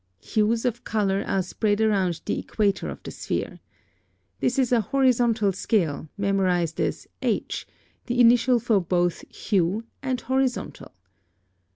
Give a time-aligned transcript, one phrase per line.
[0.21, 3.59] Hues of color are spread around the equator of the sphere.
[4.39, 7.67] This is a horizontal scale, memorized as H,
[8.07, 10.91] the initial for both hue and horizontal.